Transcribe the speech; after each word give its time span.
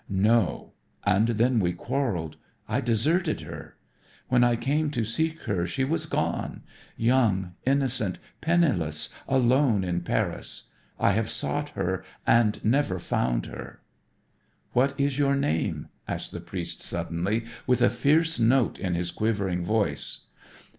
"No. 0.09 0.73
And 1.03 1.27
then 1.27 1.59
we 1.59 1.73
quarreled 1.73 2.35
I 2.67 2.81
deserted 2.81 3.41
her. 3.41 3.77
When 4.29 4.43
I 4.43 4.55
came 4.55 4.89
to 4.89 5.05
seek 5.05 5.41
her 5.41 5.67
she 5.67 5.83
was 5.83 6.07
gone 6.07 6.63
young, 6.97 7.53
innocent, 7.67 8.17
penniless, 8.41 9.09
alone 9.27 9.83
in 9.83 10.01
Paris 10.01 10.63
I 10.99 11.11
have 11.11 11.29
sought 11.29 11.69
her 11.77 12.03
and 12.25 12.65
never 12.65 12.97
found 12.97 13.45
her." 13.45 13.83
"What 14.73 14.99
is 14.99 15.19
your 15.19 15.35
name?" 15.35 15.89
asked 16.07 16.31
the 16.31 16.41
priest 16.41 16.81
suddenly 16.81 17.45
with 17.67 17.79
a 17.83 17.89
fierce 17.91 18.39
note 18.39 18.79
in 18.79 18.95
his 18.95 19.11
quivering 19.11 19.63
voice. 19.63 20.21